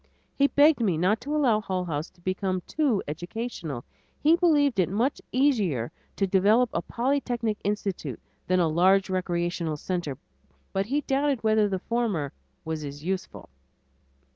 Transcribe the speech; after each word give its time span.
He 0.33 0.47
begged 0.47 0.79
me 0.81 0.97
not 0.97 1.21
to 1.21 1.35
allow 1.35 1.61
Hull 1.61 1.85
House 1.85 2.09
to 2.09 2.21
become 2.21 2.61
too 2.65 3.03
educational. 3.07 3.85
He 4.19 4.35
believed 4.35 4.79
it 4.79 4.89
much 4.89 5.21
easier 5.31 5.91
to 6.15 6.25
develop 6.25 6.71
a 6.73 6.81
polytechnic 6.81 7.59
institute 7.63 8.19
than 8.47 8.59
a 8.59 8.67
large 8.67 9.11
recreational 9.11 9.77
center, 9.77 10.17
but 10.73 10.87
he 10.87 11.01
doubted 11.01 11.43
whether 11.43 11.69
the 11.69 11.77
former 11.77 12.31
was 12.65 12.83
as 12.83 13.03
useful. 13.03 13.47